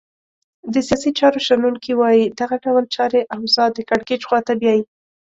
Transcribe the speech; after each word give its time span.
د 0.73 0.75
سیاسي 0.87 1.11
چارو 1.19 1.39
شنونکي 1.47 1.93
وایې 1.97 2.25
دغه 2.39 2.55
ډول 2.65 2.83
چاري 2.95 3.21
اوضاع 3.35 3.67
د 3.73 3.77
کرکېچ 3.89 4.21
خواته 4.27 4.53
بیایې. 4.61 4.83